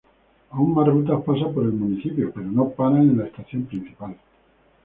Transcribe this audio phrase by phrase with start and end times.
[0.49, 4.15] Aún más rutas pasan por el municipio pero no paran en la estación principal.